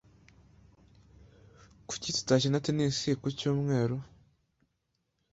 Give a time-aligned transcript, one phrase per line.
[1.87, 3.97] Kuki tutakina tennis ku cyumweru